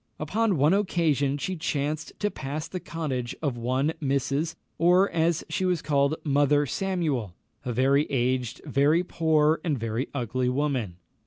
Upon 0.19 0.57
one 0.57 0.73
occasion 0.73 1.37
she 1.37 1.55
chanced 1.55 2.13
to 2.21 2.31
pass 2.31 2.67
the 2.67 2.79
cottage 2.79 3.35
of 3.39 3.55
one 3.55 3.93
Mrs., 4.01 4.55
or, 4.79 5.11
as 5.11 5.43
she 5.47 5.63
was 5.63 5.83
called, 5.83 6.15
Mother 6.23 6.65
Samuel, 6.65 7.35
a 7.63 7.71
very 7.71 8.07
aged, 8.09 8.61
a 8.65 8.69
very 8.69 9.03
poor, 9.03 9.61
and 9.63 9.75
a 9.75 9.79
very 9.79 10.07
ugly 10.11 10.49
woman. 10.49 10.97